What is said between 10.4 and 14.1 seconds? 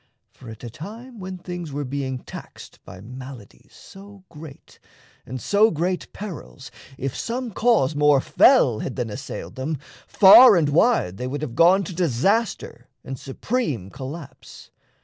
and wide they would Have gone to disaster and supreme